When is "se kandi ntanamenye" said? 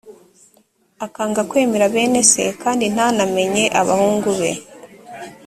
2.31-3.63